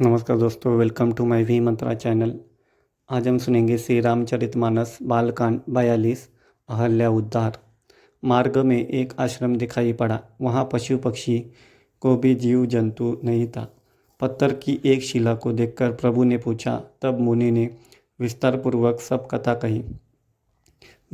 [0.00, 2.40] नमस्कार दोस्तों welcome to my V Mantra channel
[3.10, 6.28] आज हम सुनेंगे श्री रामचरितमानस बालकांड बयालीस,
[6.68, 7.58] अहल्या उद्धार।
[8.24, 11.46] मार्ग में एक आश्रम दिखाई पड़ा। वहाँ पशु पक्षी
[12.00, 13.76] को भी जीव जंतु नहीं था।
[14.20, 17.70] पत्थर की एक शिला को देखकर प्रभु ने पूछा। तब मुनि ने
[18.20, 19.84] विस्तार पूर्वक सब कथा कही।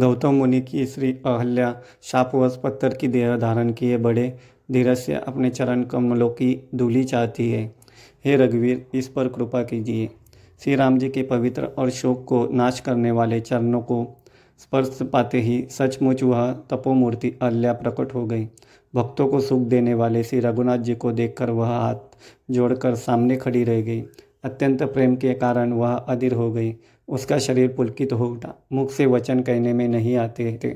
[0.00, 4.36] गौतम मुनि की श्री अहल्या शापवश पत्थर की देह धारण किए बड़े
[4.70, 7.79] धीरज से अपने चरण कमलों की धूली चाहती है।
[8.24, 10.08] हे रघुवीर, इस पर कृपा कीजिए।
[10.64, 14.16] श्री राम जी के पवित्र और शोक को नाश करने वाले चरणों को
[14.58, 18.48] स्पर्श पाते ही सचमुच वह तपोमूर्ति अल्या प्रकट हो गई।
[18.94, 21.94] भक्तों को सुख देने वाले श्री रघुनाथ जी को देखकर वह हाथ
[22.50, 24.00] जोड़कर सामने खड़ी रह गई।
[24.44, 26.76] अत्यंत प्रेम के कारण वह अधीर हो गई।
[27.08, 30.68] उसका शरीर पुलकित हो उठा। मुख से वचन कहने में नहीं आते थे।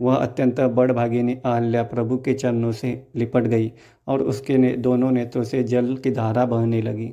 [0.00, 3.72] वह अत्यंत बड़भागिनी अहल्या प्रभु के चरणों से लिपट गई
[4.06, 7.12] और उसके ने दोनों नेत्रों से जल की धारा बहने लगी।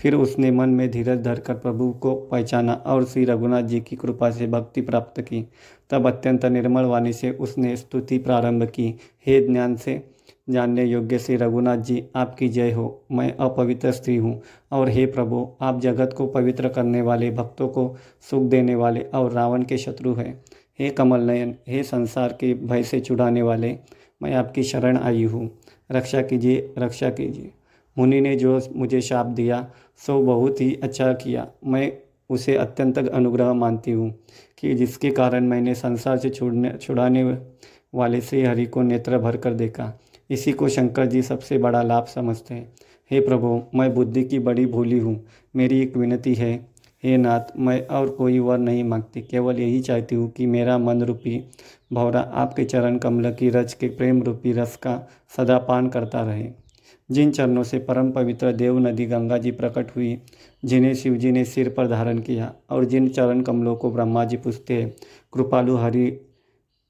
[0.00, 4.30] फिर उसने मन में धीरज धरकर प्रभु को पहचाना और श्री रघुनाथ जी की कृपा
[4.30, 5.44] से भक्ति प्राप्त की।
[5.90, 8.94] तब अत्यंत निर्मल वाणी से उसने स्तुति प्रारंभ की।
[9.26, 10.02] हे ज्ञान से
[10.50, 14.40] जानने योग्य श्री रघुनाथ जी, आपकी जय हो। मैं अपवित्र स्त्री हूँ
[14.72, 17.96] और हे प्रभु, आप जगत को पवित्र करने वाले भक्तों को
[18.30, 20.42] सुख देने वाले और रावण के शत्रु हैं।
[20.78, 23.78] हे कमल नयन, हे संसार के भय से छुड़ाने वाले,
[24.22, 25.50] मैं आपकी शरण आई हूँ।
[25.92, 27.50] रक्षा कीजिए रक्षा कीजिए।
[27.98, 31.92] मुनि ने जो मुझे शाप दिया, सो बहुत ही अच्छा किया। मैं
[32.30, 34.10] उसे अत्यंत अनुग्रह मानती हूँ
[34.58, 37.38] कि जिसके कारण मैंने संसार से छुड़ने, छुड़ाने
[37.94, 39.92] वाले श्री हरि को नेत्र भर कर देखा।
[40.30, 42.72] इसी को शंकर जी सबसे बड़ा लाभ समझते हैं।
[43.10, 46.71] हे प्रभु, मैं बुद्धि की बड़ी भूली हूँ। मेरी एक विनती है
[47.02, 51.02] हे नाथ, मैं और कोई वर नहीं मांगती, केवल यही चाहती हूँ कि मेरा मन
[51.02, 51.44] रूपी
[51.92, 56.50] भौरा आपके चरण कमल की रज के प्रेम रूपी रस का सदा पान करता रहे।
[57.10, 60.18] जिन चरणों से परम पवित्र देव नदी गंगा जी प्रकट हुई,
[60.64, 64.36] जिन्हें शिव जी ने सिर पर धारण किया और जिन चरण कमलों को ब्रह्मा जी
[64.36, 64.94] पूछते हैं,
[65.32, 66.20] कृपालु हरि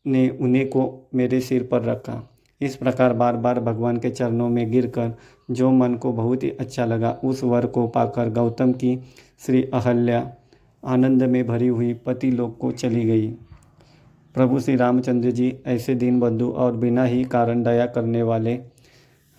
[0.07, 2.32] ने उन्हें को मेरे सिर पर रखा।
[2.63, 5.13] इस प्रकार बार बार भगवान के चरणों में गिरकर
[5.51, 8.99] जो मन को बहुत ही अच्छा लगा, उस वर को पाकर गौतम की
[9.47, 10.33] श्री अहल्या
[10.85, 13.29] आनंद में भरी हुई पति लोग को चली गई।
[14.35, 18.59] प्रभु श्री रामचंद्र जी ऐसे दीन बंधु और बिना ही कारण दया करने वाले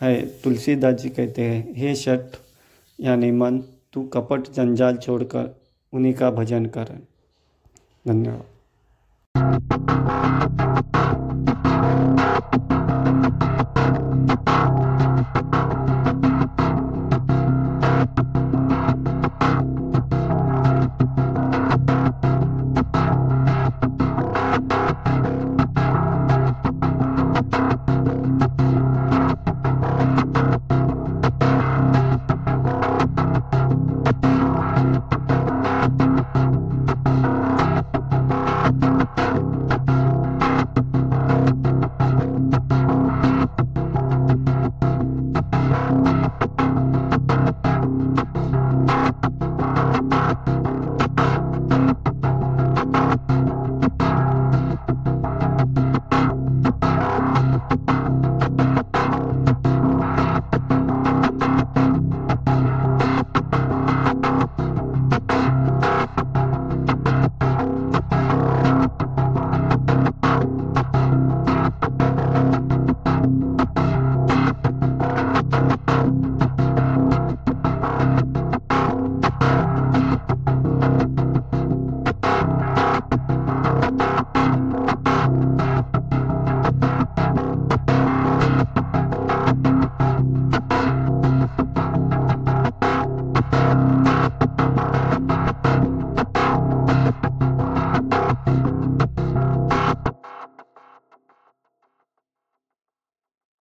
[0.01, 2.21] है, तुलसीदास जी कहते हैं, हे शठ,
[2.99, 3.59] यानी मन,
[3.93, 5.55] तू कपट जंजाल छोड़कर
[5.93, 6.97] उन्हीं का भजन कर।
[8.07, 8.52] धन्यवाद।